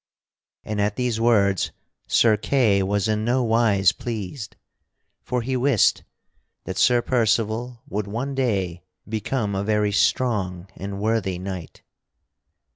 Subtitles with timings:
[0.63, 1.71] And at these words
[2.07, 4.55] Sir Kay was in no wise pleased,
[5.21, 6.03] for he wist
[6.63, 11.83] that Sir Percival would one day become a very strong and worthy knight.